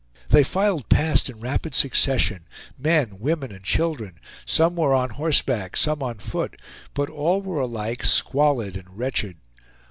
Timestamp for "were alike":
7.43-8.03